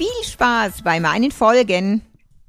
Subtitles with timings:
[0.00, 2.00] Viel Spaß bei meinen Folgen.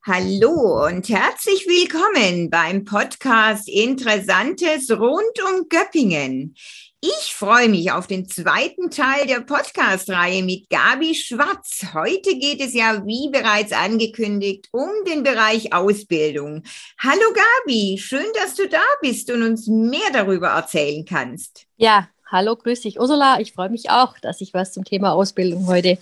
[0.08, 6.56] Hallo und herzlich willkommen beim Podcast Interessantes rund um Göppingen.
[7.02, 11.88] Ich freue mich auf den zweiten Teil der Podcast-Reihe mit Gabi Schwarz.
[11.94, 16.64] Heute geht es ja, wie bereits angekündigt, um den Bereich Ausbildung.
[17.00, 21.66] Hallo Gabi, schön, dass du da bist und uns mehr darüber erzählen kannst.
[21.76, 23.42] Ja, hallo, grüß dich Ursula.
[23.42, 25.98] Ich freue mich auch, dass ich was zum Thema Ausbildung heute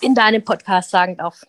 [0.00, 1.42] in deinem Podcast sagen darf.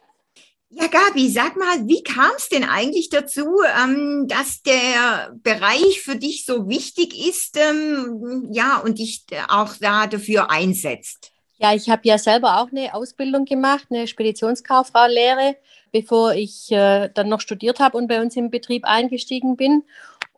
[0.69, 6.17] Ja, Gabi, sag mal, wie kam es denn eigentlich dazu, ähm, dass der Bereich für
[6.17, 11.31] dich so wichtig ist, ähm, ja, und dich auch da dafür einsetzt?
[11.59, 15.55] Ja, ich habe ja selber auch eine Ausbildung gemacht, eine Speditionskauffrau-Lehre,
[15.91, 19.83] bevor ich äh, dann noch studiert habe und bei uns im Betrieb eingestiegen bin.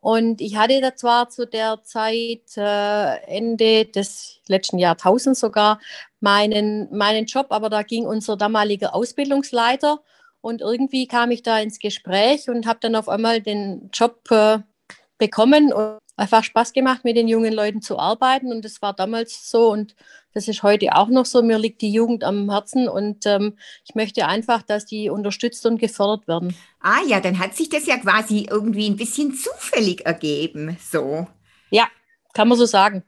[0.00, 5.80] Und ich hatte da zwar zu der Zeit, äh, Ende des letzten Jahrtausends sogar,
[6.20, 10.00] meinen, meinen Job, aber da ging unser damaliger Ausbildungsleiter
[10.40, 14.58] und irgendwie kam ich da ins Gespräch und habe dann auf einmal den Job äh,
[15.18, 18.52] bekommen und einfach Spaß gemacht, mit den jungen Leuten zu arbeiten.
[18.52, 19.94] Und das war damals so und
[20.34, 21.42] das ist heute auch noch so.
[21.42, 25.80] Mir liegt die Jugend am Herzen und ähm, ich möchte einfach, dass die unterstützt und
[25.80, 26.54] gefördert werden.
[26.80, 31.26] Ah ja, dann hat sich das ja quasi irgendwie ein bisschen zufällig ergeben, so.
[31.70, 31.88] Ja,
[32.34, 33.02] kann man so sagen.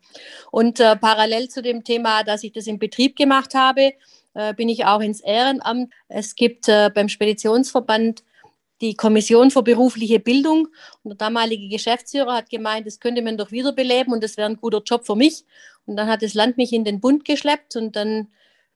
[0.51, 3.93] Und äh, parallel zu dem Thema, dass ich das im Betrieb gemacht habe,
[4.35, 5.93] äh, bin ich auch ins Ehrenamt.
[6.09, 8.25] Es gibt äh, beim Speditionsverband
[8.83, 10.69] die Kommission für berufliche Bildung.
[11.03, 14.57] Und der damalige Geschäftsführer hat gemeint, das könnte man doch wiederbeleben und das wäre ein
[14.57, 15.45] guter Job für mich.
[15.87, 18.29] Und dann hat das Land mich in den Bund geschleppt und dann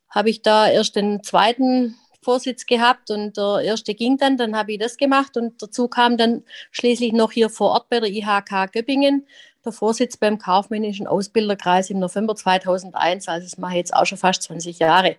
[0.09, 4.73] habe ich da erst den zweiten Vorsitz gehabt und der erste ging dann, dann habe
[4.73, 8.73] ich das gemacht und dazu kam dann schließlich noch hier vor Ort bei der IHK
[8.73, 9.27] Göppingen
[9.67, 13.29] der Vorsitz beim kaufmännischen Ausbilderkreis im November 2001.
[13.29, 15.17] Also das mache ich jetzt auch schon fast 20 Jahre.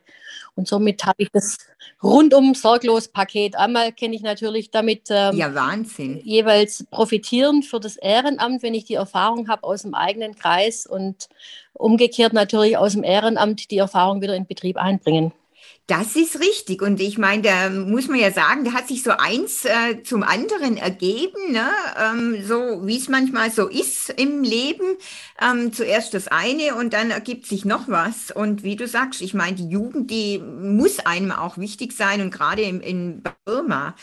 [0.56, 1.58] Und somit habe ich das
[2.02, 3.56] rundum sorglos Paket.
[3.56, 6.19] Einmal kenne ich natürlich damit ähm, ja, Wahnsinn.
[6.24, 11.29] jeweils profitieren für das Ehrenamt, wenn ich die Erfahrung habe aus dem eigenen Kreis und
[11.74, 15.31] umgekehrt natürlich aus dem Ehrenamt die Erfahrung wieder in Betrieb einbringen.
[15.88, 16.81] Das ist richtig.
[16.81, 20.22] Und ich meine, da muss man ja sagen, da hat sich so eins äh, zum
[20.22, 21.70] anderen ergeben, ne?
[21.98, 24.97] ähm, so wie es manchmal so ist im Leben.
[25.42, 28.31] Ähm, zuerst das eine und dann ergibt sich noch was.
[28.31, 32.31] Und wie du sagst, ich meine, die Jugend, die muss einem auch wichtig sein und
[32.31, 33.96] gerade in, in Burma.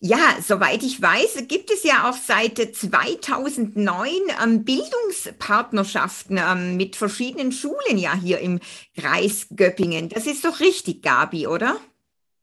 [0.00, 4.10] Ja, soweit ich weiß, gibt es ja auch seit 2009
[4.42, 8.60] ähm, Bildungspartnerschaften ähm, mit verschiedenen Schulen ja hier im
[8.98, 10.08] Kreis Göppingen.
[10.08, 11.76] Das ist doch richtig, Gabi, oder?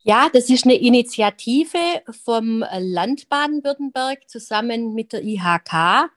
[0.04, 1.78] Ja, das ist eine Initiative
[2.24, 6.10] vom Land Baden-Württemberg zusammen mit der IHK.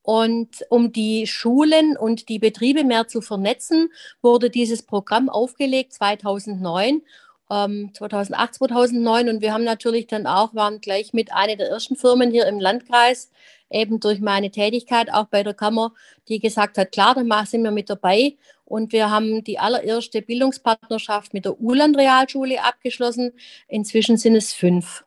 [0.00, 3.90] Und um die Schulen und die Betriebe mehr zu vernetzen,
[4.22, 7.02] wurde dieses Programm aufgelegt 2009
[7.50, 11.96] ähm, 2008, 2009 und wir haben natürlich dann auch, waren gleich mit einer der ersten
[11.96, 13.30] Firmen hier im Landkreis,
[13.70, 15.92] eben durch meine Tätigkeit auch bei der Kammer,
[16.28, 21.34] die gesagt hat, klar, dann sind wir mit dabei und wir haben die allererste Bildungspartnerschaft
[21.34, 23.32] mit der Uland Realschule abgeschlossen.
[23.66, 25.04] Inzwischen sind es fünf.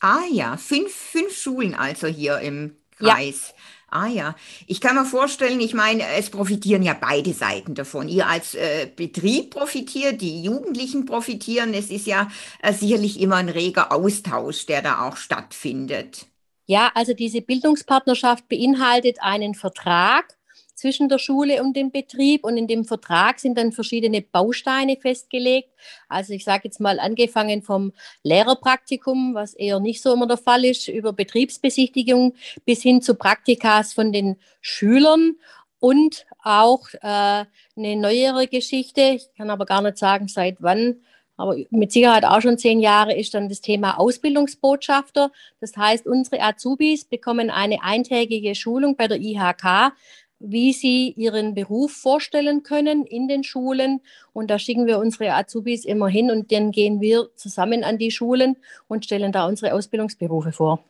[0.00, 3.54] Ah ja, fünf, fünf Schulen also hier im Kreis.
[3.56, 3.62] Ja.
[3.90, 4.34] Ah ja,
[4.66, 8.08] ich kann mir vorstellen, ich meine, es profitieren ja beide Seiten davon.
[8.08, 11.72] Ihr als äh, Betrieb profitiert, die Jugendlichen profitieren.
[11.72, 12.30] Es ist ja
[12.62, 16.26] äh, sicherlich immer ein reger Austausch, der da auch stattfindet.
[16.66, 20.37] Ja, also diese Bildungspartnerschaft beinhaltet einen Vertrag
[20.78, 22.44] zwischen der Schule und dem Betrieb.
[22.44, 25.70] Und in dem Vertrag sind dann verschiedene Bausteine festgelegt.
[26.08, 27.92] Also ich sage jetzt mal angefangen vom
[28.22, 32.34] Lehrerpraktikum, was eher nicht so immer der Fall ist, über Betriebsbesichtigung
[32.64, 35.36] bis hin zu Praktikas von den Schülern
[35.80, 39.00] und auch äh, eine neuere Geschichte.
[39.16, 41.00] Ich kann aber gar nicht sagen, seit wann
[41.38, 45.30] aber mit Sicherheit auch schon zehn Jahre ist dann das Thema Ausbildungsbotschafter.
[45.60, 49.92] Das heißt, unsere Azubis bekommen eine eintägige Schulung bei der IHK
[50.40, 54.00] wie sie ihren Beruf vorstellen können in den Schulen.
[54.32, 58.10] Und da schicken wir unsere Azubis immer hin und dann gehen wir zusammen an die
[58.10, 58.56] Schulen
[58.86, 60.84] und stellen da unsere Ausbildungsberufe vor.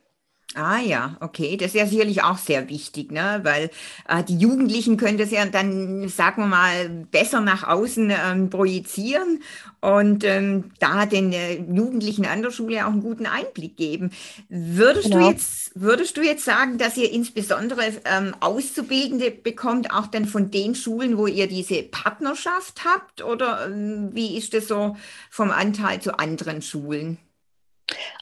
[0.54, 3.40] Ah ja, okay, das ist ja sicherlich auch sehr wichtig, ne?
[3.42, 3.70] weil
[4.08, 9.42] äh, die Jugendlichen können das ja dann, sagen wir mal, besser nach außen ähm, projizieren
[9.80, 14.10] und ähm, da den äh, Jugendlichen an der Schule auch einen guten Einblick geben.
[14.48, 15.18] Würdest, genau.
[15.18, 20.50] du, jetzt, würdest du jetzt sagen, dass ihr insbesondere ähm, Auszubildende bekommt, auch dann von
[20.50, 24.96] den Schulen, wo ihr diese Partnerschaft habt oder ähm, wie ist das so
[25.28, 27.18] vom Anteil zu anderen Schulen?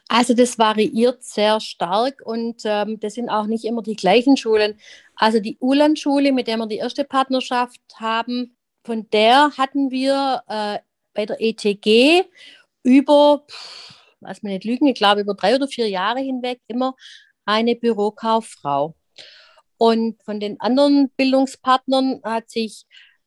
[0.08, 4.78] Also das variiert sehr stark und ähm, das sind auch nicht immer die gleichen Schulen.
[5.16, 10.78] Also die Uland-Schule, mit der wir die erste Partnerschaft haben, von der hatten wir äh,
[11.12, 12.24] bei der ETG
[12.84, 13.44] über,
[14.20, 16.94] lass mich nicht lügen, ich glaube über drei oder vier Jahre hinweg immer
[17.44, 18.94] eine Bürokauffrau.
[19.78, 22.86] Und von den anderen Bildungspartnern hat sich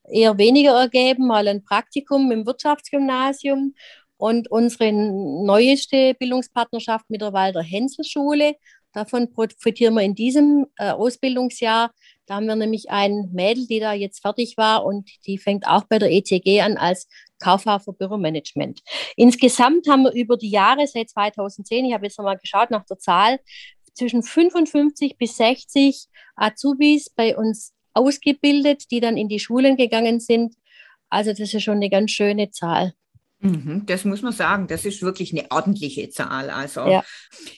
[0.09, 3.75] eher weniger ergeben, mal ein Praktikum im Wirtschaftsgymnasium
[4.19, 8.55] und unsere neueste Bildungspartnerschaft mit der Walder Hensel-Schule,
[8.91, 11.91] davon profitieren wir in diesem äh, Ausbildungsjahr.
[12.25, 15.85] Da haben wir nämlich ein Mädel, die da jetzt fertig war und die fängt auch
[15.85, 17.07] bei der ETG an als
[17.39, 18.81] Kauffrau für Büromanagement.
[19.15, 22.99] Insgesamt haben wir über die Jahre seit 2010, ich habe jetzt nochmal geschaut nach der
[22.99, 23.39] Zahl,
[23.93, 30.55] zwischen 55 bis 60 Azubis bei uns ausgebildet, die dann in die Schulen gegangen sind.
[31.09, 32.93] Also das ist schon eine ganz schöne Zahl.
[33.41, 36.49] Mhm, das muss man sagen, das ist wirklich eine ordentliche Zahl.
[36.49, 37.03] Also ja,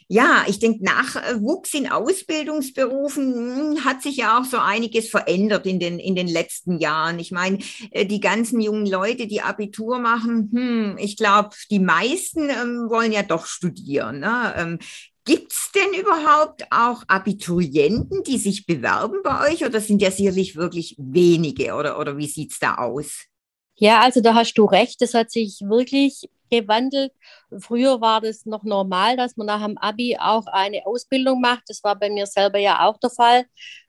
[0.07, 5.79] ja ich denke, Nachwuchs in Ausbildungsberufen hm, hat sich ja auch so einiges verändert in
[5.79, 7.17] den, in den letzten Jahren.
[7.17, 7.57] Ich meine,
[7.89, 13.11] äh, die ganzen jungen Leute, die Abitur machen, hm, ich glaube, die meisten ähm, wollen
[13.11, 14.19] ja doch studieren.
[14.19, 14.53] Ne?
[14.55, 14.79] Ähm,
[15.25, 20.55] Gibt es denn überhaupt auch Abiturienten, die sich bewerben bei euch oder sind ja sicherlich
[20.55, 23.25] wirklich wenige oder, oder wie sieht es da aus?
[23.81, 27.13] Ja, also da hast du recht, das hat sich wirklich gewandelt.
[27.57, 31.63] Früher war das noch normal, dass man nach dem Abi auch eine Ausbildung macht.
[31.67, 33.45] Das war bei mir selber ja auch der Fall.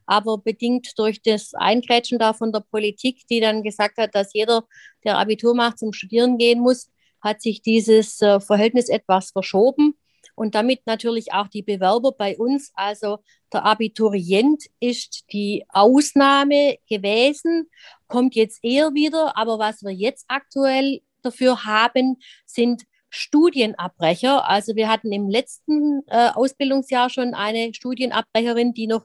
[0.07, 4.65] Aber bedingt durch das Eingrätschen da von der Politik, die dann gesagt hat, dass jeder,
[5.05, 6.91] der Abitur macht, zum Studieren gehen muss,
[7.21, 9.95] hat sich dieses äh, Verhältnis etwas verschoben
[10.35, 12.73] und damit natürlich auch die Bewerber bei uns.
[12.75, 13.19] Also
[13.53, 17.69] der Abiturient ist die Ausnahme gewesen,
[18.09, 19.37] kommt jetzt eher wieder.
[19.37, 24.49] Aber was wir jetzt aktuell dafür haben, sind Studienabbrecher.
[24.49, 29.05] Also wir hatten im letzten äh, Ausbildungsjahr schon eine Studienabbrecherin, die noch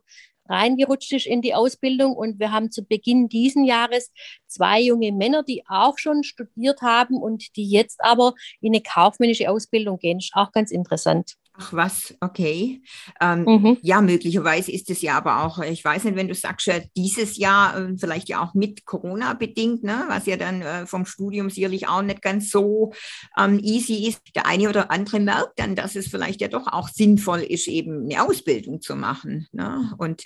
[0.49, 2.15] reingerutscht ist in die Ausbildung.
[2.15, 4.11] Und wir haben zu Beginn diesen Jahres
[4.47, 9.49] zwei junge Männer, die auch schon studiert haben und die jetzt aber in eine kaufmännische
[9.49, 10.19] Ausbildung gehen.
[10.19, 11.33] Ist auch ganz interessant.
[11.59, 12.81] Ach was, okay.
[13.19, 13.77] Ähm, mhm.
[13.81, 17.77] Ja, möglicherweise ist es ja aber auch, ich weiß nicht, wenn du sagst, dieses Jahr
[17.77, 21.87] äh, vielleicht ja auch mit Corona bedingt, ne, was ja dann äh, vom Studium sicherlich
[21.87, 22.93] auch nicht ganz so
[23.37, 24.21] ähm, easy ist.
[24.35, 28.03] Der eine oder andere merkt dann, dass es vielleicht ja doch auch sinnvoll ist, eben
[28.03, 29.47] eine Ausbildung zu machen.
[29.51, 29.93] Ne?
[29.97, 30.23] Und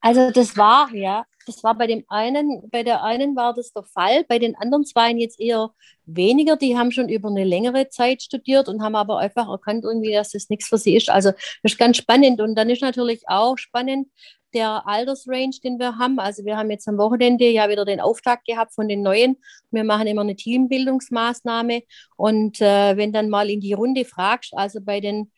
[0.00, 3.84] also das war, ja, das war bei dem einen, bei der einen war das der
[3.84, 5.70] Fall, bei den anderen zwei jetzt eher
[6.04, 6.56] weniger.
[6.56, 10.32] Die haben schon über eine längere Zeit studiert und haben aber einfach erkannt, irgendwie, dass
[10.32, 11.08] das nichts für sie ist.
[11.08, 12.40] Also das ist ganz spannend.
[12.40, 14.08] Und dann ist natürlich auch spannend
[14.54, 16.18] der Altersrange, den wir haben.
[16.18, 19.36] Also wir haben jetzt am Wochenende ja wieder den Auftakt gehabt von den Neuen.
[19.70, 21.82] Wir machen immer eine Teambildungsmaßnahme.
[22.16, 25.30] Und äh, wenn dann mal in die Runde fragst, also bei den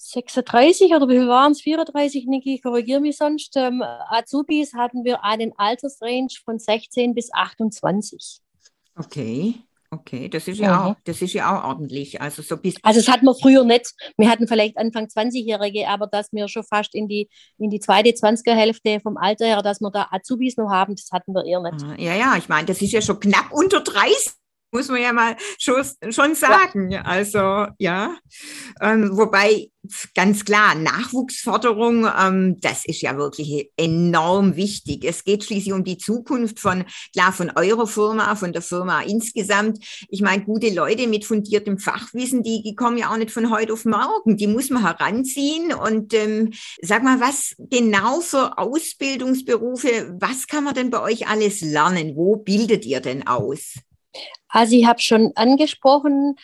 [0.00, 1.60] 36 oder wie viel waren es?
[1.60, 3.56] 34, Niki, korrigiere mich sonst.
[3.56, 8.40] Ähm, Azubis hatten wir einen Altersrange von 16 bis 28.
[8.96, 9.54] Okay.
[9.90, 12.20] Okay, das ist ja, ja, auch, das ist ja auch ordentlich.
[12.20, 13.94] Also so bis Also das hatten wir früher nicht.
[14.18, 18.10] Wir hatten vielleicht Anfang 20-Jährige, aber dass wir schon fast in die, in die zweite
[18.10, 21.62] 20er Hälfte vom Alter her, dass wir da Azubis noch haben, das hatten wir eher
[21.62, 21.82] nicht.
[21.82, 24.34] Ah, ja, ja, ich meine, das ist ja schon knapp unter 30
[24.70, 26.90] muss man ja mal schon, schon sagen.
[26.90, 27.02] Ja.
[27.02, 28.16] Also ja,
[28.80, 29.70] ähm, wobei
[30.14, 35.04] ganz klar, Nachwuchsförderung, ähm, das ist ja wirklich enorm wichtig.
[35.04, 39.78] Es geht schließlich um die Zukunft von, klar, von eurer Firma, von der Firma insgesamt.
[40.08, 43.72] Ich meine, gute Leute mit fundiertem Fachwissen, die, die kommen ja auch nicht von heute
[43.72, 44.36] auf morgen.
[44.36, 45.72] Die muss man heranziehen.
[45.72, 51.60] Und ähm, sag mal, was genau für Ausbildungsberufe, was kann man denn bei euch alles
[51.60, 52.16] lernen?
[52.16, 53.74] Wo bildet ihr denn aus?
[54.48, 56.36] Also ich habe schon angesprochen,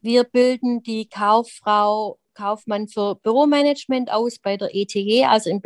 [0.00, 5.62] wir bilden die Kauffrau, Kaufmann für Büromanagement aus bei der ETG, also im,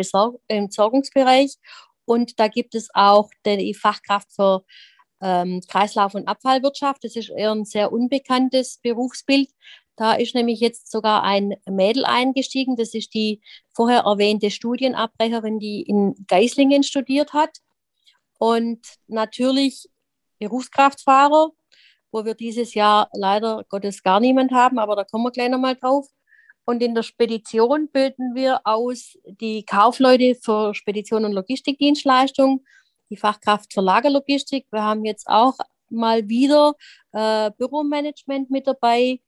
[0.48, 1.56] Entsorgungsbereich.
[2.04, 4.64] Und da gibt es auch die Fachkraft für
[5.20, 7.04] ähm, Kreislauf- und Abfallwirtschaft.
[7.04, 9.50] Das ist eher ein sehr unbekanntes Berufsbild.
[9.96, 12.76] Da ist nämlich jetzt sogar ein Mädel eingestiegen.
[12.76, 13.42] Das ist die
[13.74, 17.58] vorher erwähnte Studienabbrecherin, die in Geislingen studiert hat.
[18.38, 19.90] Und natürlich
[20.40, 21.50] Berufskraftfahrer,
[22.10, 25.76] wo wir dieses Jahr leider Gottes gar niemand haben, aber da kommen wir gleich nochmal
[25.76, 26.08] drauf.
[26.64, 32.64] Und in der Spedition bilden wir aus die Kaufleute für Spedition und Logistikdienstleistung,
[33.10, 34.66] die Fachkraft für Lagerlogistik.
[34.70, 35.54] Wir haben jetzt auch
[35.90, 36.74] mal wieder
[37.12, 39.20] äh, Büromanagement mit dabei.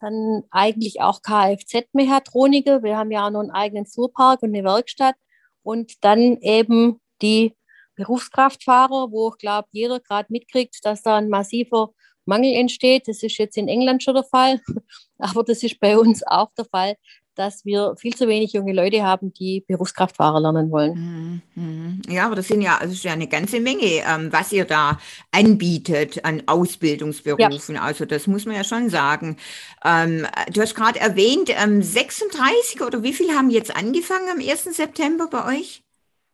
[0.00, 2.82] Dann eigentlich auch Kfz-Mechatroniker.
[2.82, 5.14] Wir haben ja auch noch einen eigenen Fuhrpark und eine Werkstatt.
[5.62, 7.54] Und dann eben die
[7.94, 11.90] Berufskraftfahrer, wo ich glaube, jeder gerade mitkriegt, dass da ein massiver
[12.24, 13.08] Mangel entsteht.
[13.08, 14.60] Das ist jetzt in England schon der Fall,
[15.18, 16.96] aber das ist bei uns auch der Fall,
[17.34, 21.42] dass wir viel zu wenig junge Leute haben, die Berufskraftfahrer lernen wollen.
[21.54, 22.02] Mhm, mhm.
[22.08, 24.98] Ja, aber das sind ja, also ist ja eine ganze Menge, ähm, was ihr da
[25.30, 27.76] anbietet an Ausbildungsberufen.
[27.76, 27.82] Ja.
[27.82, 29.36] Also das muss man ja schon sagen.
[29.84, 34.64] Ähm, du hast gerade erwähnt, ähm, 36 oder wie viele haben jetzt angefangen am 1.
[34.76, 35.82] September bei euch?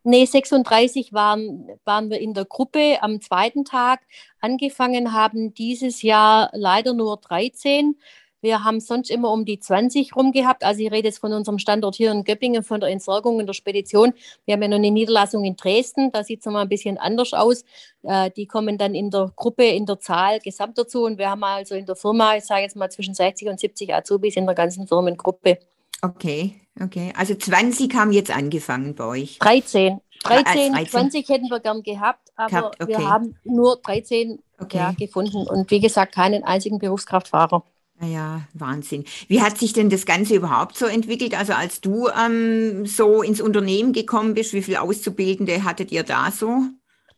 [0.09, 3.99] Nee, 36 waren, waren wir in der Gruppe am zweiten Tag.
[4.41, 7.95] Angefangen haben dieses Jahr leider nur 13.
[8.41, 10.63] Wir haben sonst immer um die 20 rum gehabt.
[10.63, 13.53] Also ich rede jetzt von unserem Standort hier in Göppingen, von der Entsorgung in der
[13.53, 14.13] Spedition.
[14.45, 17.33] Wir haben ja noch eine Niederlassung in Dresden, da sieht es nochmal ein bisschen anders
[17.33, 17.63] aus.
[18.01, 21.03] Äh, die kommen dann in der Gruppe, in der Zahl gesamt dazu.
[21.03, 23.93] Und wir haben also in der Firma, ich sage jetzt mal zwischen 60 und 70
[23.93, 25.59] Azubis in der ganzen Firmengruppe.
[26.01, 27.13] Okay, okay.
[27.15, 29.39] Also 20 haben jetzt angefangen bei euch.
[29.39, 29.99] 13.
[30.23, 30.87] 13, 13.
[30.87, 32.87] 20 hätten wir gern gehabt, aber okay.
[32.87, 34.77] wir haben nur 13 okay.
[34.77, 37.63] ja, gefunden und wie gesagt keinen einzigen Berufskraftfahrer.
[38.01, 39.03] Ja, Wahnsinn.
[39.27, 41.37] Wie hat sich denn das Ganze überhaupt so entwickelt?
[41.37, 46.31] Also als du ähm, so ins Unternehmen gekommen bist, wie viele Auszubildende hattet ihr da
[46.31, 46.61] so?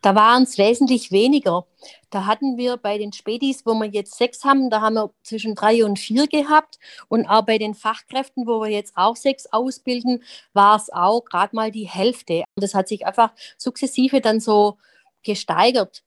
[0.02, 1.66] Da waren es wesentlich weniger.
[2.12, 5.56] Da hatten wir bei den Spätis, wo wir jetzt sechs haben, da haben wir zwischen
[5.56, 6.78] drei und vier gehabt.
[7.08, 11.56] Und auch bei den Fachkräften, wo wir jetzt auch sechs ausbilden, war es auch gerade
[11.56, 12.44] mal die Hälfte.
[12.56, 14.78] Und das hat sich einfach sukzessive dann so
[15.24, 16.04] gesteigert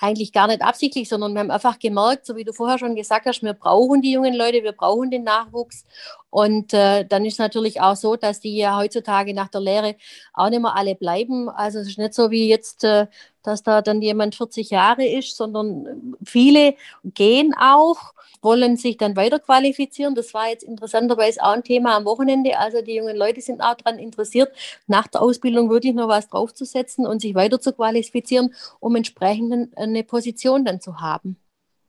[0.00, 3.26] eigentlich gar nicht absichtlich, sondern wir haben einfach gemerkt, so wie du vorher schon gesagt
[3.26, 5.84] hast, wir brauchen die jungen Leute, wir brauchen den Nachwuchs.
[6.30, 9.96] Und äh, dann ist natürlich auch so, dass die ja heutzutage nach der Lehre
[10.32, 11.48] auch nicht mehr alle bleiben.
[11.48, 13.06] Also es ist nicht so wie jetzt, äh,
[13.42, 19.38] dass da dann jemand 40 Jahre ist, sondern viele gehen auch wollen sich dann weiter
[19.38, 20.14] qualifizieren.
[20.14, 22.58] Das war jetzt interessanterweise auch ein Thema am Wochenende.
[22.58, 24.54] Also die jungen Leute sind auch daran interessiert,
[24.86, 30.04] nach der Ausbildung wirklich noch was draufzusetzen und sich weiter zu qualifizieren, um entsprechend eine
[30.04, 31.36] Position dann zu haben.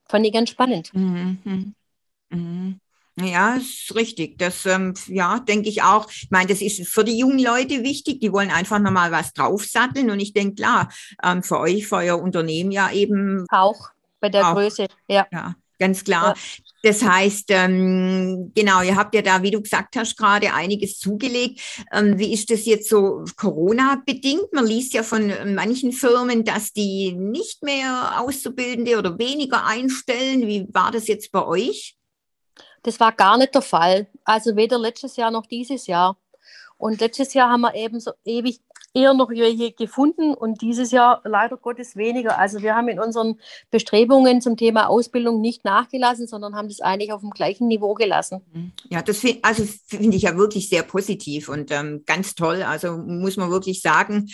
[0.05, 0.93] Fand ich ganz spannend.
[0.93, 1.73] Mhm.
[2.29, 2.80] Mhm.
[3.19, 4.37] Ja, ist richtig.
[4.37, 6.09] Das, ähm, ja, denke ich auch.
[6.09, 8.21] Ich meine, das ist für die jungen Leute wichtig.
[8.21, 10.09] Die wollen einfach nochmal was draufsatteln.
[10.09, 10.89] Und ich denke, klar,
[11.23, 13.45] ähm, für euch, für euer Unternehmen ja eben.
[13.49, 13.89] Auch
[14.19, 15.27] bei der auch, Größe, ja.
[15.31, 16.35] ja ganz klar.
[16.37, 16.63] Ja.
[16.83, 21.59] Das heißt, ähm, genau, ihr habt ja da, wie du gesagt hast, gerade einiges zugelegt.
[21.91, 24.53] Ähm, wie ist das jetzt so Corona-bedingt?
[24.53, 30.47] Man liest ja von manchen Firmen, dass die nicht mehr Auszubildende oder weniger einstellen.
[30.47, 31.97] Wie war das jetzt bei euch?
[32.83, 34.07] Das war gar nicht der Fall.
[34.23, 36.17] Also weder letztes Jahr noch dieses Jahr.
[36.77, 38.59] Und letztes Jahr haben wir eben so ewig
[38.93, 42.37] eher noch welche gefunden und dieses Jahr leider Gottes weniger.
[42.37, 47.13] Also wir haben in unseren Bestrebungen zum Thema Ausbildung nicht nachgelassen, sondern haben das eigentlich
[47.13, 48.41] auf dem gleichen Niveau gelassen.
[48.53, 48.71] Mhm.
[48.89, 52.63] Ja, das find, also finde ich ja wirklich sehr positiv und ähm, ganz toll.
[52.63, 54.29] Also muss man wirklich sagen,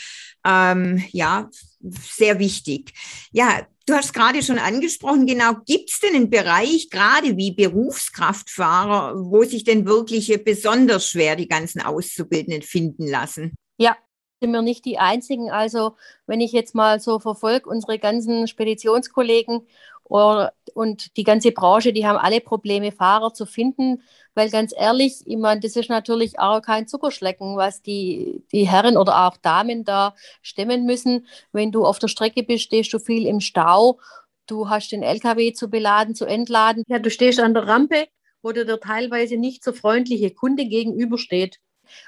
[0.45, 1.49] ähm, ja,
[1.79, 2.93] sehr wichtig.
[3.31, 9.15] Ja, Du hast gerade schon angesprochen, genau, gibt es denn einen Bereich, gerade wie Berufskraftfahrer,
[9.15, 13.55] wo sich denn wirklich besonders schwer die ganzen Auszubildenden finden lassen?
[13.77, 13.95] Ja,
[14.41, 15.49] sind wir nicht die Einzigen.
[15.51, 15.95] Also
[16.27, 19.67] wenn ich jetzt mal so verfolge, unsere ganzen Speditionskollegen
[20.03, 24.03] oder, und die ganze Branche, die haben alle Probleme, Fahrer zu finden,
[24.35, 28.97] weil ganz ehrlich, ich meine, das ist natürlich auch kein Zuckerschlecken, was die, die Herren
[28.97, 31.27] oder auch Damen da stemmen müssen.
[31.51, 33.99] Wenn du auf der Strecke bist, stehst du viel im Stau.
[34.45, 36.83] Du hast den LKW zu beladen, zu entladen.
[36.87, 38.07] Ja, du stehst an der Rampe,
[38.41, 41.59] wo dir der teilweise nicht so freundliche Kunde gegenübersteht.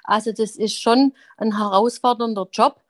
[0.03, 2.81] Also das ist schon ein herausfordernder Job.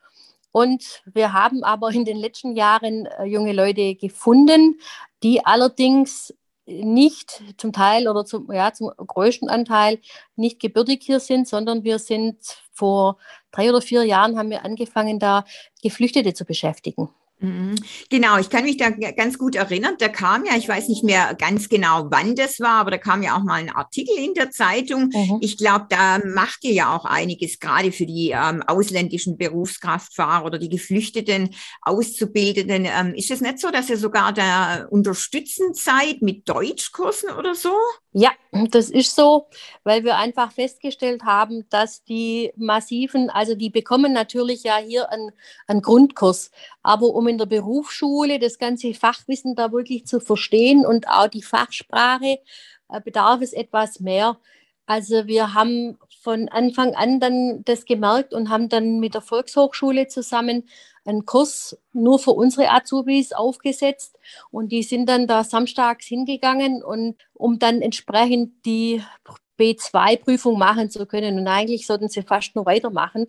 [0.52, 4.80] Und wir haben aber in den letzten Jahren äh, junge Leute gefunden,
[5.22, 6.34] die allerdings
[6.66, 10.00] nicht zum Teil oder zum, ja, zum größten Anteil
[10.36, 12.38] nicht gebürtig hier sind, sondern wir sind
[12.72, 13.18] vor
[13.52, 15.46] drei oder vier Jahren haben wir angefangen, da
[15.82, 17.10] Geflüchtete zu beschäftigen.
[17.42, 17.76] Mhm.
[18.10, 19.96] Genau, ich kann mich da ganz gut erinnern.
[19.98, 23.24] Da kam ja, ich weiß nicht mehr ganz genau, wann das war, aber da kam
[23.24, 25.10] ja auch mal ein Artikel in der Zeitung.
[25.14, 25.38] Mhm.
[25.40, 30.60] Ich glaube, da macht ihr ja auch einiges, gerade für die ähm, ausländischen Berufskraftfahrer oder
[30.60, 32.86] die geflüchteten Auszubildenden.
[32.86, 37.72] Ähm, ist es nicht so, dass ihr sogar da unterstützend seid mit Deutschkursen oder so?
[38.12, 38.32] Ja,
[38.72, 39.48] das ist so,
[39.84, 45.32] weil wir einfach festgestellt haben, dass die massiven, also die bekommen natürlich ja hier einen,
[45.68, 46.50] einen Grundkurs,
[46.82, 51.44] aber um in der Berufsschule das ganze Fachwissen da wirklich zu verstehen und auch die
[51.44, 52.40] Fachsprache,
[52.90, 54.40] äh, bedarf es etwas mehr.
[54.90, 60.08] Also wir haben von Anfang an dann das gemerkt und haben dann mit der Volkshochschule
[60.08, 60.68] zusammen
[61.06, 64.18] einen Kurs nur für unsere Azubis aufgesetzt.
[64.50, 69.04] Und die sind dann da samstags hingegangen und um dann entsprechend die
[69.60, 71.38] B2-Prüfung machen zu können.
[71.38, 73.28] Und eigentlich sollten sie fast nur weitermachen.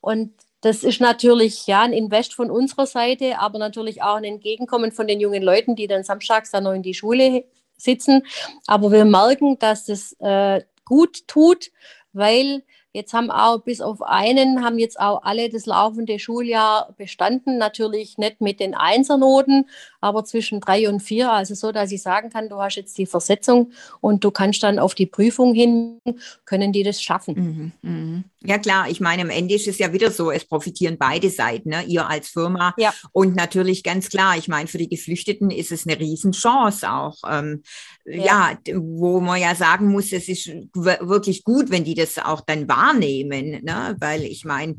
[0.00, 4.90] Und das ist natürlich ja ein Invest von unserer Seite, aber natürlich auch ein Entgegenkommen
[4.90, 7.44] von den jungen Leuten, die dann samstags dann noch in die Schule
[7.76, 8.26] sitzen.
[8.66, 11.70] Aber wir merken, dass es äh, gut tut,
[12.14, 12.62] weil
[12.96, 17.58] Jetzt haben auch bis auf einen, haben jetzt auch alle das laufende Schuljahr bestanden.
[17.58, 19.68] Natürlich nicht mit den Einsernoten,
[20.06, 21.32] aber zwischen drei und vier.
[21.32, 24.78] Also so, dass ich sagen kann, du hast jetzt die Versetzung und du kannst dann
[24.78, 26.00] auf die Prüfung hin,
[26.44, 27.72] können die das schaffen.
[27.82, 28.24] Mhm, mh.
[28.44, 31.70] Ja klar, ich meine, am Ende ist es ja wieder so, es profitieren beide Seiten,
[31.70, 31.82] ne?
[31.82, 32.94] ihr als Firma ja.
[33.10, 37.16] und natürlich ganz klar, ich meine, für die Geflüchteten ist es eine Riesenchance auch.
[37.28, 37.64] Ähm,
[38.04, 38.56] ja.
[38.66, 38.74] ja.
[38.76, 43.64] wo man ja sagen muss, es ist wirklich gut, wenn die das auch dann wahrnehmen,
[43.64, 43.96] ne?
[43.98, 44.76] weil ich meine,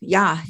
[0.00, 0.40] ja,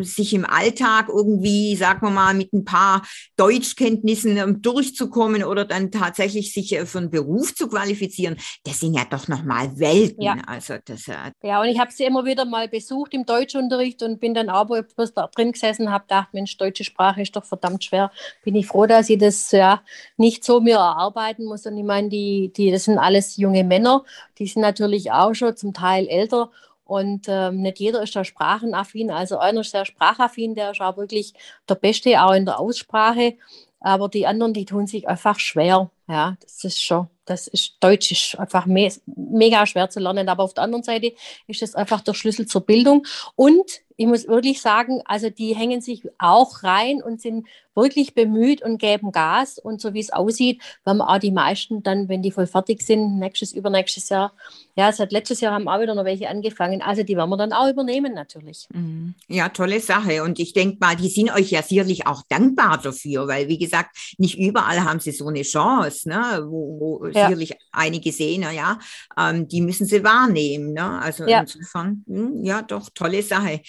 [0.00, 3.02] sich im Alltag irgendwie, sagen wir mal, mit ein paar
[3.36, 8.94] Deutschkenntnissen ähm, durchzukommen oder dann tatsächlich sich äh, für einen Beruf zu qualifizieren, das sind
[8.94, 10.22] ja doch nochmal Welten.
[10.22, 10.36] Ja.
[10.46, 14.20] Also das, äh ja, und ich habe sie immer wieder mal besucht im Deutschunterricht und
[14.20, 14.84] bin dann aber
[15.14, 18.10] da drin gesessen, habe gedacht, Mensch, deutsche Sprache ist doch verdammt schwer.
[18.44, 19.82] Bin ich froh, dass ich das ja
[20.16, 21.66] nicht so mir erarbeiten muss.
[21.66, 24.04] Und ich meine, die, die, das sind alles junge Männer,
[24.38, 26.50] die sind natürlich auch schon zum Teil älter
[26.86, 29.10] und ähm, nicht jeder ist da sprachenaffin.
[29.10, 31.34] Also einer ist sehr sprachaffin, der ist auch wirklich
[31.68, 33.34] der Beste, auch in der Aussprache.
[33.80, 35.90] Aber die anderen, die tun sich einfach schwer.
[36.08, 40.28] Ja, das ist schon, das ist Deutsch ist einfach me mega schwer zu lernen.
[40.28, 41.12] Aber auf der anderen Seite
[41.48, 43.04] ist das einfach der Schlüssel zur Bildung.
[43.34, 48.62] Und ich muss wirklich sagen, also die hängen sich auch rein und sind wirklich bemüht
[48.62, 49.58] und geben Gas.
[49.58, 53.18] Und so wie es aussieht, werden auch die meisten dann, wenn die voll fertig sind,
[53.18, 54.32] nächstes, übernächstes Jahr,
[54.74, 56.82] ja, seit letztes Jahr haben auch wieder noch welche angefangen.
[56.82, 58.66] Also die werden wir dann auch übernehmen natürlich.
[58.72, 59.14] Mhm.
[59.28, 60.22] Ja, tolle Sache.
[60.22, 63.96] Und ich denke mal, die sind euch ja sicherlich auch dankbar dafür, weil wie gesagt,
[64.18, 66.44] nicht überall haben sie so eine Chance, ne?
[66.46, 67.28] wo, wo ja.
[67.28, 68.78] sicherlich einige sehen, na ja,
[69.18, 70.72] ähm, die müssen sie wahrnehmen.
[70.72, 71.00] Ne?
[71.00, 71.40] Also ja.
[71.40, 73.60] insofern, mh, hm, ja, doch, tolle Sache.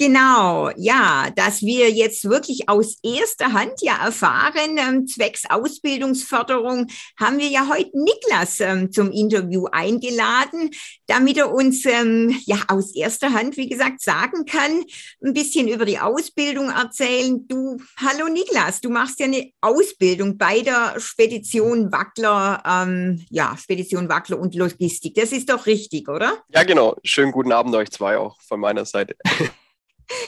[0.00, 6.86] Genau, ja, dass wir jetzt wirklich aus erster Hand ja erfahren, ähm, zwecks Ausbildungsförderung,
[7.18, 10.70] haben wir ja heute Niklas ähm, zum Interview eingeladen,
[11.06, 14.84] damit er uns ähm, ja aus erster Hand, wie gesagt, sagen kann,
[15.22, 17.46] ein bisschen über die Ausbildung erzählen.
[17.46, 24.08] Du, hallo Niklas, du machst ja eine Ausbildung bei der Spedition Wackler, ähm, ja, Spedition
[24.08, 25.14] Wackler und Logistik.
[25.14, 26.38] Das ist doch richtig, oder?
[26.48, 26.96] Ja, genau.
[27.04, 29.14] Schönen guten Abend euch zwei auch von meiner Seite.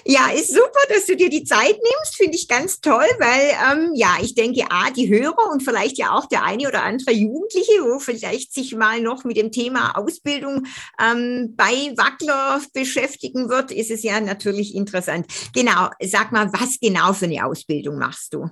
[0.05, 3.93] Ja, ist super, dass du dir die Zeit nimmst, finde ich ganz toll, weil ähm,
[3.95, 7.73] ja, ich denke, A, die Hörer und vielleicht ja auch der eine oder andere Jugendliche,
[7.83, 10.67] wo vielleicht sich mal noch mit dem Thema Ausbildung
[11.01, 15.27] ähm, bei Wackler beschäftigen wird, ist es ja natürlich interessant.
[15.55, 18.49] Genau, sag mal, was genau für eine Ausbildung machst du?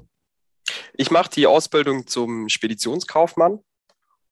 [0.94, 3.60] Ich mache die Ausbildung zum Speditionskaufmann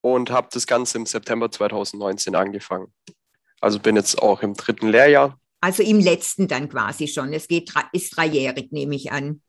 [0.00, 2.92] und habe das Ganze im September 2019 angefangen.
[3.61, 7.33] Also bin jetzt auch im dritten Lehrjahr also im letzten dann quasi schon.
[7.33, 9.42] Es geht, ist dreijährig, nehme ich an.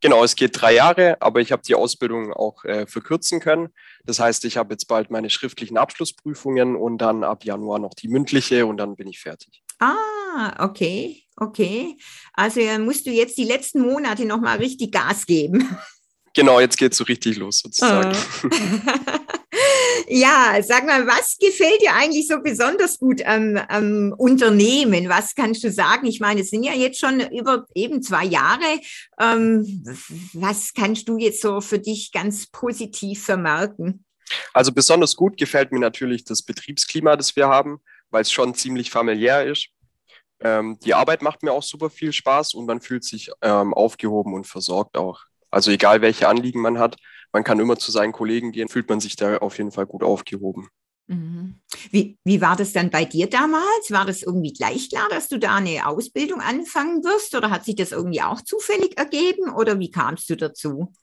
[0.00, 3.68] Genau, es geht drei Jahre, aber ich habe die Ausbildung auch äh, verkürzen können.
[4.04, 8.08] Das heißt, ich habe jetzt bald meine schriftlichen Abschlussprüfungen und dann ab Januar noch die
[8.08, 9.62] mündliche und dann bin ich fertig.
[9.78, 11.96] Ah, okay, okay.
[12.34, 15.74] Also musst du jetzt die letzten Monate nochmal richtig Gas geben.
[16.34, 18.14] Genau, jetzt geht es so richtig los sozusagen.
[20.08, 25.08] Ja, sag mal, was gefällt dir eigentlich so besonders gut am, am, Unternehmen?
[25.08, 26.06] Was kannst du sagen?
[26.06, 28.80] Ich meine, es sind ja jetzt schon über eben zwei Jahre.
[29.18, 29.84] Ähm,
[30.32, 34.04] was kannst du jetzt so für dich ganz positiv vermerken?
[34.52, 38.90] Also besonders gut gefällt mir natürlich das Betriebsklima, das wir haben, weil es schon ziemlich
[38.90, 39.68] familiär ist.
[40.40, 44.34] Ähm, die Arbeit macht mir auch super viel Spaß und man fühlt sich ähm, aufgehoben
[44.34, 45.20] und versorgt auch.
[45.50, 46.96] Also egal, welche Anliegen man hat,
[47.34, 50.04] man kann immer zu seinen Kollegen gehen, fühlt man sich da auf jeden Fall gut
[50.04, 50.68] aufgehoben.
[51.08, 51.60] Mhm.
[51.90, 53.90] Wie, wie war das dann bei dir damals?
[53.90, 57.74] War das irgendwie gleich klar, dass du da eine Ausbildung anfangen wirst oder hat sich
[57.74, 60.94] das irgendwie auch zufällig ergeben oder wie kamst du dazu?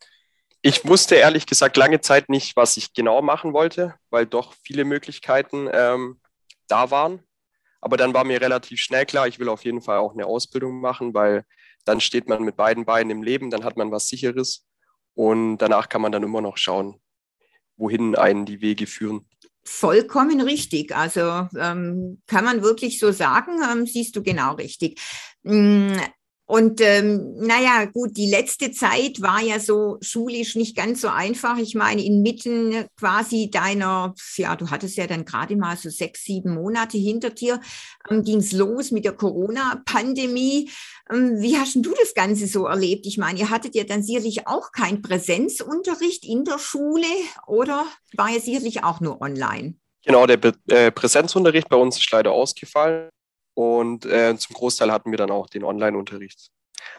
[0.62, 4.86] Ich wusste ehrlich gesagt lange Zeit nicht, was ich genau machen wollte, weil doch viele
[4.86, 6.22] Möglichkeiten ähm,
[6.68, 7.20] da waren.
[7.82, 10.80] Aber dann war mir relativ schnell klar, ich will auf jeden Fall auch eine Ausbildung
[10.80, 11.44] machen, weil
[11.84, 14.66] dann steht man mit beiden Beinen im Leben, dann hat man was Sicheres
[15.14, 16.96] und danach kann man dann immer noch schauen,
[17.78, 19.28] wohin einen die Wege führen.
[19.64, 20.96] Vollkommen richtig.
[20.96, 25.00] Also ähm, kann man wirklich so sagen, ähm, siehst du genau richtig.
[25.44, 25.94] Mm,
[26.46, 31.58] Und ähm, naja, gut, die letzte Zeit war ja so schulisch nicht ganz so einfach.
[31.58, 36.56] Ich meine, inmitten quasi deiner, ja, du hattest ja dann gerade mal so sechs, sieben
[36.56, 37.62] Monate hinter dir,
[38.10, 40.70] ähm, ging es los mit der Corona-Pandemie.
[41.12, 43.06] Ähm, wie hast du das Ganze so erlebt?
[43.06, 47.08] Ich meine, ihr hattet ja dann sicherlich auch keinen Präsenzunterricht in der Schule
[47.48, 49.76] oder war ja sicherlich auch nur online?
[50.04, 53.10] Genau, der äh, Präsenzunterricht bei uns ist leider ausgefallen.
[53.54, 56.50] Und äh, zum Großteil hatten wir dann auch den Online-Unterricht.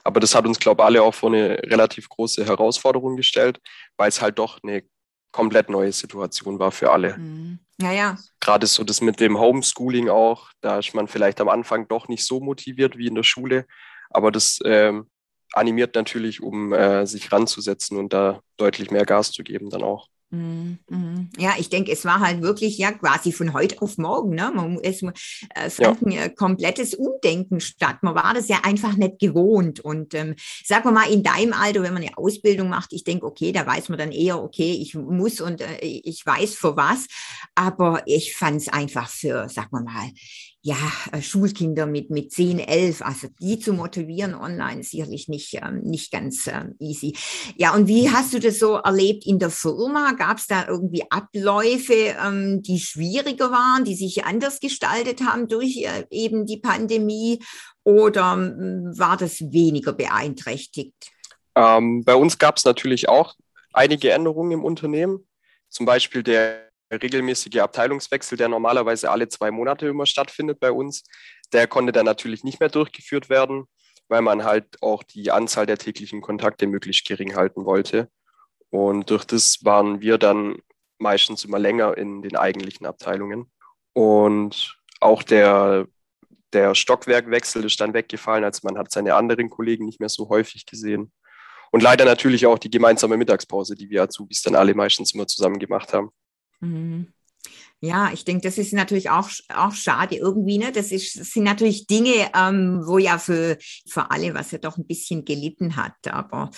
[0.05, 3.59] Aber das hat uns, glaube ich, alle auch vor eine relativ große Herausforderung gestellt,
[3.97, 4.85] weil es halt doch eine
[5.33, 7.17] komplett neue Situation war für alle.
[7.17, 7.59] Mhm.
[7.81, 8.19] Ja, ja.
[8.39, 12.25] Gerade so das mit dem Homeschooling auch, da ist man vielleicht am Anfang doch nicht
[12.25, 13.67] so motiviert wie in der Schule,
[14.13, 15.07] aber das ähm,
[15.53, 20.09] animiert natürlich, um äh, sich ranzusetzen und da deutlich mehr Gas zu geben dann auch.
[20.33, 21.29] Mhm, mhm.
[21.37, 24.35] Ja, ich denke, es war halt wirklich ja quasi von heute auf morgen.
[24.35, 24.51] Ne?
[24.55, 26.23] Man, es äh, fand ja.
[26.23, 27.99] ein komplettes Umdenken statt.
[28.01, 29.81] Man war das ja einfach nicht gewohnt.
[29.81, 33.27] Und ähm, sagen wir mal, in deinem Alter, wenn man eine Ausbildung macht, ich denke,
[33.27, 37.09] okay, da weiß man dann eher, okay, ich muss und äh, ich weiß für was.
[37.55, 40.11] Aber ich fand es einfach für, sagen wir mal,
[40.65, 40.77] ja,
[41.11, 46.13] äh, Schulkinder mit, mit 10, 11, also die zu motivieren online sicherlich nicht, ähm, nicht
[46.13, 47.17] ganz ähm, easy.
[47.57, 50.13] Ja, und wie hast du das so erlebt in der Firma?
[50.13, 55.79] Gab es da irgendwie Abläufe, ähm, die schwieriger waren, die sich anders gestaltet haben durch
[55.79, 57.43] äh, eben die Pandemie
[57.83, 61.11] oder war das weniger beeinträchtigt?
[61.57, 63.35] Ähm, bei uns gab es natürlich auch
[63.73, 65.27] einige Änderungen im Unternehmen.
[65.69, 71.05] Zum Beispiel der regelmäßige Abteilungswechsel, der normalerweise alle zwei Monate immer stattfindet bei uns,
[71.53, 73.65] der konnte dann natürlich nicht mehr durchgeführt werden,
[74.09, 78.11] weil man halt auch die Anzahl der täglichen Kontakte möglichst gering halten wollte.
[78.71, 80.57] Und durch das waren wir dann
[80.99, 83.51] meistens immer länger in den eigentlichen Abteilungen.
[83.93, 85.87] Und auch der,
[86.53, 90.65] der Stockwerkwechsel ist dann weggefallen, als man hat seine anderen Kollegen nicht mehr so häufig
[90.65, 91.13] gesehen.
[91.71, 95.59] Und leider natürlich auch die gemeinsame Mittagspause, die wir Azubis dann alle meistens immer zusammen
[95.59, 96.11] gemacht haben.
[96.63, 97.13] Mhm.
[97.85, 100.57] Ja, ich denke, das ist natürlich auch, auch schade irgendwie.
[100.57, 100.71] Ne?
[100.71, 104.77] Das, ist, das sind natürlich Dinge, ähm, wo ja für, für alle, was ja doch
[104.77, 105.97] ein bisschen gelitten hat.
[106.09, 106.53] Aber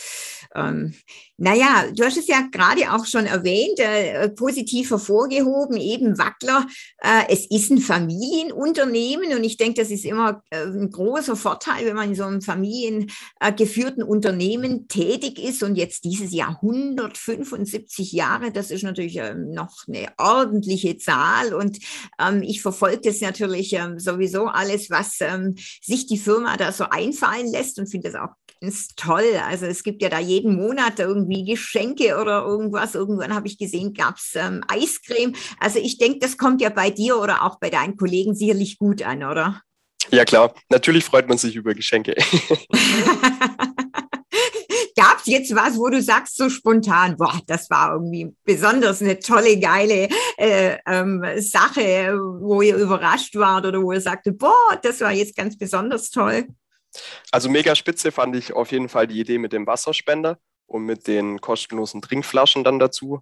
[0.54, 0.92] ähm,
[1.38, 6.66] naja, du hast es ja gerade auch schon erwähnt, äh, positiv hervorgehoben, eben Wackler.
[6.98, 11.86] Äh, es ist ein Familienunternehmen und ich denke, das ist immer äh, ein großer Vorteil,
[11.86, 18.52] wenn man in so einem familiengeführten Unternehmen tätig ist und jetzt dieses Jahr 175 Jahre,
[18.52, 21.13] das ist natürlich ähm, noch eine ordentliche Zahl.
[21.14, 21.78] Zahl und
[22.18, 26.84] ähm, ich verfolge das natürlich ähm, sowieso alles, was ähm, sich die Firma da so
[26.90, 29.40] einfallen lässt und finde das auch ganz toll.
[29.46, 32.94] Also es gibt ja da jeden Monat irgendwie Geschenke oder irgendwas.
[32.94, 35.34] Irgendwann habe ich gesehen, gab es ähm, Eiscreme.
[35.60, 39.02] Also ich denke, das kommt ja bei dir oder auch bei deinen Kollegen sicherlich gut
[39.02, 39.60] an, oder?
[40.10, 42.14] Ja klar, natürlich freut man sich über Geschenke.
[44.96, 49.18] Gab es jetzt was, wo du sagst so spontan, boah, das war irgendwie besonders eine
[49.18, 55.00] tolle, geile äh, ähm, Sache, wo ihr überrascht wart oder wo ihr sagte, boah, das
[55.00, 56.46] war jetzt ganz besonders toll?
[57.32, 61.06] Also mega spitze fand ich auf jeden Fall die Idee mit dem Wasserspender und mit
[61.06, 63.20] den kostenlosen Trinkflaschen dann dazu.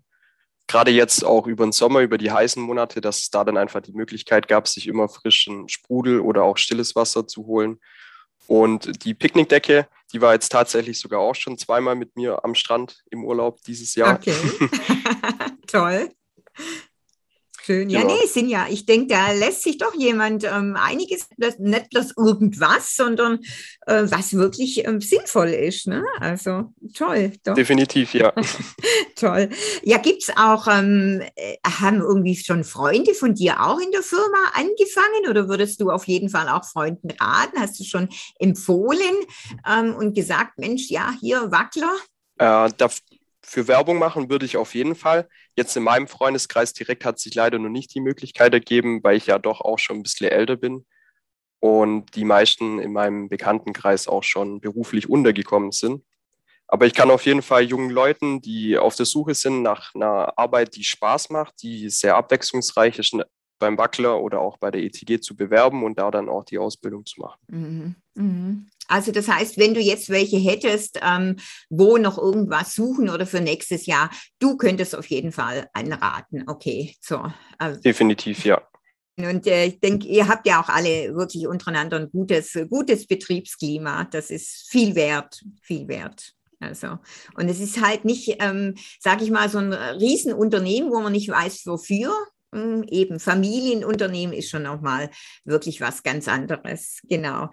[0.68, 3.80] Gerade jetzt auch über den Sommer, über die heißen Monate, dass es da dann einfach
[3.80, 7.80] die Möglichkeit gab, sich immer frischen Sprudel oder auch stilles Wasser zu holen.
[8.46, 13.02] Und die Picknickdecke, die war jetzt tatsächlich sogar auch schon zweimal mit mir am Strand
[13.10, 14.14] im Urlaub dieses Jahr.
[14.14, 14.34] Okay.
[15.66, 16.10] Toll.
[17.64, 17.90] Schön.
[17.90, 21.90] Ja, ja, nee, sind ja, ich denke, da lässt sich doch jemand ähm, einiges, nicht
[21.90, 23.38] bloß irgendwas, sondern
[23.86, 25.86] äh, was wirklich ähm, sinnvoll ist.
[25.86, 26.04] Ne?
[26.18, 27.32] Also toll.
[27.44, 27.54] Doch.
[27.54, 28.32] Definitiv, ja.
[29.16, 29.48] toll.
[29.84, 34.02] Ja, gibt es auch, ähm, äh, haben irgendwie schon Freunde von dir auch in der
[34.02, 37.60] Firma angefangen oder würdest du auf jeden Fall auch Freunden raten?
[37.60, 38.08] Hast du schon
[38.40, 39.14] empfohlen
[39.70, 41.94] ähm, und gesagt, Mensch, ja, hier Wackler?
[42.38, 42.88] Äh, da,
[43.44, 45.28] für Werbung machen würde ich auf jeden Fall.
[45.56, 49.26] Jetzt in meinem Freundeskreis direkt hat sich leider noch nicht die Möglichkeit ergeben, weil ich
[49.26, 50.86] ja doch auch schon ein bisschen älter bin
[51.60, 56.04] und die meisten in meinem Bekanntenkreis auch schon beruflich untergekommen sind.
[56.66, 60.38] Aber ich kann auf jeden Fall jungen Leuten, die auf der Suche sind nach einer
[60.38, 63.14] Arbeit, die Spaß macht, die sehr abwechslungsreich ist,
[63.58, 67.06] beim Wackler oder auch bei der ETG zu bewerben und da dann auch die Ausbildung
[67.06, 67.38] zu machen.
[67.46, 67.94] Mhm.
[68.14, 68.66] Mhm.
[68.88, 71.36] Also das heißt, wenn du jetzt welche hättest, ähm,
[71.70, 76.44] wo noch irgendwas suchen oder für nächstes Jahr, du könntest auf jeden Fall anraten.
[76.46, 77.22] Okay, so.
[77.58, 77.80] Also.
[77.80, 78.62] Definitiv, ja.
[79.18, 84.04] Und äh, ich denke, ihr habt ja auch alle wirklich untereinander ein gutes, gutes Betriebsklima.
[84.04, 86.32] Das ist viel wert, viel wert.
[86.60, 86.98] Also,
[87.34, 91.28] und es ist halt nicht, ähm, sage ich mal, so ein Riesenunternehmen, wo man nicht
[91.28, 92.14] weiß, wofür.
[92.54, 95.10] Hm, eben Familienunternehmen ist schon nochmal
[95.44, 97.00] wirklich was ganz anderes.
[97.04, 97.50] Genau.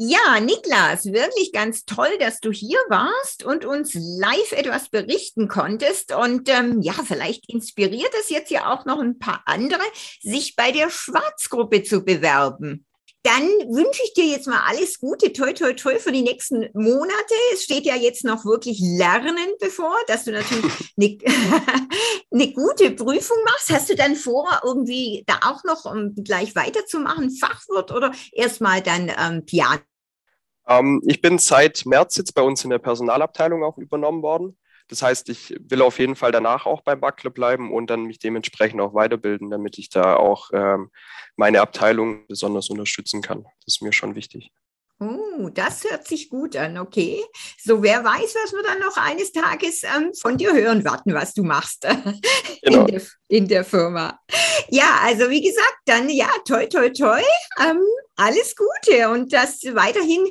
[0.00, 6.14] Ja, Niklas, wirklich ganz toll, dass du hier warst und uns live etwas berichten konntest.
[6.14, 9.82] Und ähm, ja, vielleicht inspiriert es jetzt ja auch noch ein paar andere,
[10.20, 12.86] sich bei der Schwarzgruppe zu bewerben.
[13.24, 17.34] Dann wünsche ich dir jetzt mal alles Gute, toi, toi, toi für die nächsten Monate.
[17.52, 20.64] Es steht ja jetzt noch wirklich Lernen bevor, dass du natürlich
[20.96, 21.18] eine,
[22.30, 23.72] eine gute Prüfung machst.
[23.72, 29.10] Hast du dann vor, irgendwie da auch noch um gleich weiterzumachen, Fachwirt oder erstmal dann
[29.18, 29.80] ähm, Piano?
[30.68, 34.56] Ähm, ich bin seit März jetzt bei uns in der Personalabteilung auch übernommen worden.
[34.88, 38.18] Das heißt, ich will auf jeden Fall danach auch beim Buckler bleiben und dann mich
[38.18, 40.90] dementsprechend auch weiterbilden, damit ich da auch ähm,
[41.36, 43.42] meine Abteilung besonders unterstützen kann.
[43.42, 44.50] Das ist mir schon wichtig.
[45.00, 47.22] Oh, das hört sich gut an, okay.
[47.62, 51.34] So, wer weiß, was wir dann noch eines Tages ähm, von dir hören warten, was
[51.34, 51.86] du machst
[52.62, 52.80] genau.
[52.80, 54.18] in, der, in, der, Firma.
[54.70, 57.22] Ja, also wie gesagt, dann ja, toi, toi, toi,
[57.60, 57.80] ähm,
[58.18, 60.26] alles Gute und dass weiterhin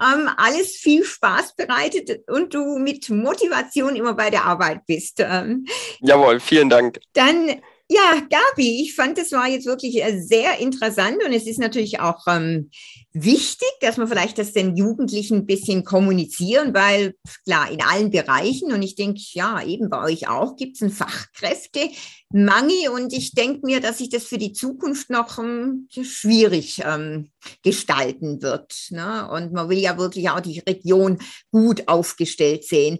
[0.00, 5.18] ähm, alles viel Spaß bereitet und du mit Motivation immer bei der Arbeit bist.
[5.18, 5.66] Ähm.
[6.00, 7.00] Jawohl, vielen Dank.
[7.12, 11.58] Dann ja, Gabi, ich fand, das war jetzt wirklich äh, sehr interessant und es ist
[11.58, 12.70] natürlich auch ähm,
[13.14, 18.72] wichtig, dass wir vielleicht das den Jugendlichen ein bisschen kommunizieren, weil klar, in allen Bereichen
[18.72, 23.66] und ich denke, ja, eben bei euch auch gibt es einen Fachkräftemangel und ich denke
[23.66, 27.30] mir, dass sich das für die Zukunft noch ähm, schwierig ähm,
[27.62, 28.74] gestalten wird.
[28.90, 29.28] Ne?
[29.30, 31.18] Und man will ja wirklich auch die Region
[31.50, 32.98] gut aufgestellt sehen.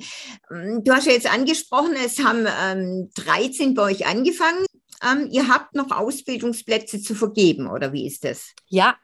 [0.50, 4.66] Ähm, du hast ja jetzt angesprochen, es haben ähm, 13 bei euch angefangen
[5.04, 8.52] ähm, ihr habt noch Ausbildungsplätze zu vergeben, oder wie ist das?
[8.68, 8.96] Ja,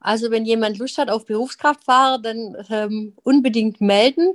[0.00, 4.34] also wenn jemand Lust hat auf Berufskraftfahrer, dann ähm, unbedingt melden.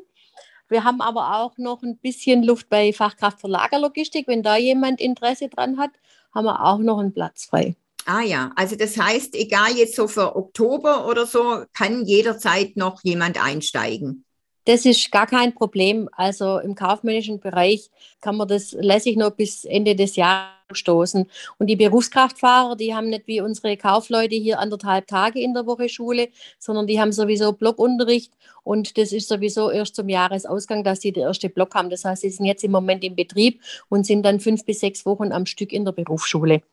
[0.68, 4.28] Wir haben aber auch noch ein bisschen Luft bei Fachkraft für Lagerlogistik.
[4.28, 5.92] Wenn da jemand Interesse dran hat,
[6.34, 7.76] haben wir auch noch einen Platz frei.
[8.06, 13.04] Ah ja, also das heißt, egal jetzt so für Oktober oder so, kann jederzeit noch
[13.04, 14.25] jemand einsteigen.
[14.66, 16.10] Das ist gar kein Problem.
[16.12, 17.90] Also im kaufmännischen Bereich
[18.22, 21.30] kann man das lässig noch bis Ende des Jahres stoßen.
[21.60, 25.90] Und die Berufskraftfahrer, die haben nicht wie unsere Kaufleute hier anderthalb Tage in der Woche
[25.90, 31.12] Schule, sondern die haben sowieso Blockunterricht und das ist sowieso erst zum Jahresausgang, dass sie
[31.12, 31.92] den ersten Block haben.
[31.92, 35.06] Das heißt, sie sind jetzt im Moment im Betrieb und sind dann fünf bis sechs
[35.06, 36.64] Wochen am Stück in der Berufsschule.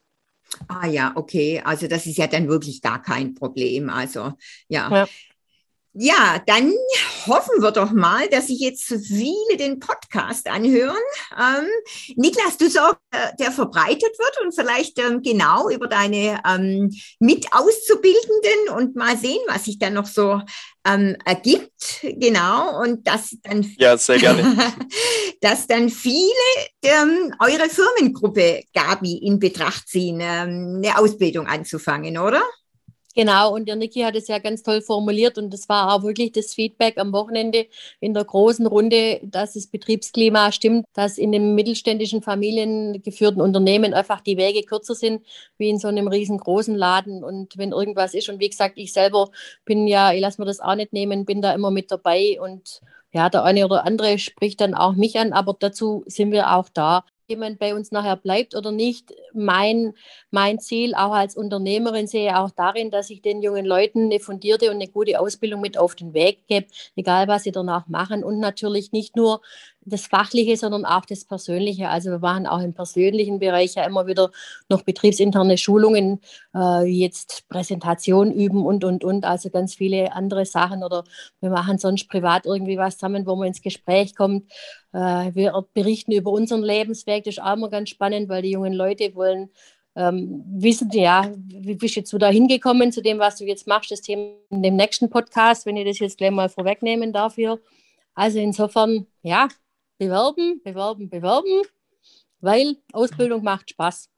[0.69, 1.63] Ah ja, okay.
[1.65, 3.91] Also das ist ja dann wirklich gar kein Problem.
[3.91, 4.33] Also
[4.69, 4.91] ja.
[4.91, 5.09] ja.
[5.95, 6.73] Ja, dann
[7.27, 10.97] hoffen wir doch mal, dass sich jetzt viele den Podcast anhören.
[11.39, 11.67] Ähm,
[12.17, 18.75] Niklas, du sagst, äh, der verbreitet wird und vielleicht ähm, genau über deine ähm, Mitauszubildenden
[18.75, 20.41] und mal sehen, was sich dann noch so
[20.87, 22.01] ähm, ergibt.
[22.03, 22.81] Genau.
[22.81, 24.57] Und dass dann, ja, sehr gerne.
[25.43, 26.25] dass dann viele
[26.83, 32.43] ähm, eure Firmengruppe, Gabi, in Betracht ziehen, ähm, eine Ausbildung anzufangen, oder?
[33.15, 36.33] Genau, und der Niki hat es ja ganz toll formuliert und das war auch wirklich
[36.33, 37.67] das Feedback am Wochenende
[38.01, 44.23] in der großen Runde, dass das Betriebsklima stimmt, dass in den mittelständischen familiengeführten Unternehmen einfach
[44.23, 45.27] die Wege kürzer sind
[45.59, 47.23] wie in so einem riesengroßen Laden.
[47.23, 49.31] Und wenn irgendwas ist und wie gesagt, ich selber
[49.67, 52.81] bin ja, ich lasse mir das auch nicht nehmen, bin da immer mit dabei und
[53.13, 56.71] ja, der eine oder andere spricht dann auch mich an, aber dazu sind wir auch
[56.73, 59.13] da jemand bei uns nachher bleibt oder nicht.
[59.35, 59.95] Mein,
[60.31, 64.67] mein Ziel auch als Unternehmerin sehe auch darin, dass ich den jungen Leuten eine fundierte
[64.67, 66.67] und eine gute Ausbildung mit auf den Weg gebe,
[66.97, 69.41] egal was sie danach machen und natürlich nicht nur
[69.85, 71.89] das Fachliche, sondern auch das Persönliche.
[71.89, 74.31] Also wir machen auch im persönlichen Bereich ja immer wieder
[74.69, 76.21] noch betriebsinterne Schulungen,
[76.55, 81.05] äh, jetzt Präsentation üben und, und, und, also ganz viele andere Sachen oder
[81.41, 84.51] wir machen sonst privat irgendwie was zusammen, wo man ins Gespräch kommt.
[84.93, 88.73] Äh, wir berichten über unseren Lebensweg, das ist auch immer ganz spannend, weil die jungen
[88.73, 89.51] Leute wollen
[89.95, 93.91] ähm, wissen, ja, wie bist du jetzt da hingekommen zu dem, was du jetzt machst,
[93.91, 97.59] das Thema in dem nächsten Podcast, wenn ich das jetzt gleich mal vorwegnehmen darf hier.
[98.15, 99.49] Also insofern, ja,
[99.99, 101.63] bewerben, bewerben, bewerben,
[102.41, 104.09] weil Ausbildung macht Spaß.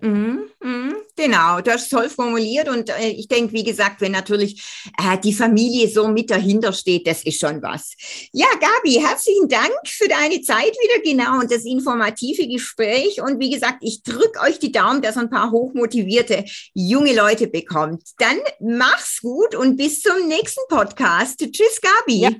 [0.00, 4.62] Mhm, mhm, genau, du hast toll formuliert und äh, ich denke, wie gesagt, wenn natürlich
[4.98, 7.94] äh, die Familie so mit dahinter steht, das ist schon was.
[8.32, 13.22] Ja, Gabi, herzlichen Dank für deine Zeit wieder, genau, und das informative Gespräch.
[13.22, 16.44] Und wie gesagt, ich drücke euch die Daumen, dass ihr ein paar hochmotivierte
[16.74, 18.02] junge Leute bekommt.
[18.18, 21.38] Dann mach's gut und bis zum nächsten Podcast.
[21.38, 22.20] Tschüss, Gabi.
[22.20, 22.30] Ja.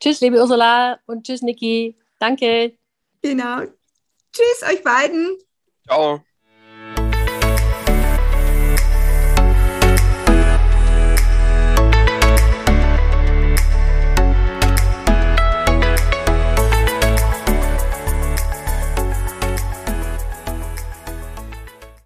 [0.00, 1.96] Tschüss, liebe Ursula und tschüss, Niki.
[2.18, 2.76] Danke.
[3.22, 3.62] Genau.
[4.32, 5.36] Tschüss euch beiden.
[5.86, 6.22] Ciao.